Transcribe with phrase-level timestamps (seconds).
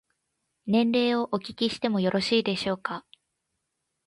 [0.65, 3.05] 年齢をお聞きしてもよろしいでしょうか。